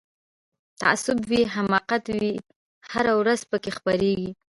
[0.81, 2.29] تعصب وي حماقت وي
[2.91, 4.29] هره ورځ پکښی خپریږي